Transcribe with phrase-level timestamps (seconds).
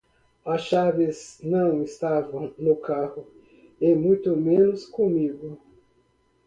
[0.47, 3.23] As chaves não estavam no carro
[3.79, 5.59] e muito menos comigo.